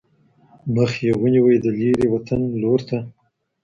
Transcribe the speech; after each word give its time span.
مخ 0.73 0.91
یې 1.05 1.11
ونیوۍ 1.21 1.57
د 1.61 1.65
لیري 1.79 2.05
وطن 2.13 2.41
لورته 2.61 2.97